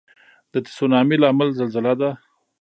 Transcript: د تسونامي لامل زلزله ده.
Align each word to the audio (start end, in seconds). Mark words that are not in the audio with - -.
د 0.51 0.53
تسونامي 0.65 1.17
لامل 1.21 1.49
زلزله 1.59 1.93
ده. 2.01 2.09